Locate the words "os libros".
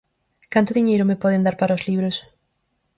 1.77-2.15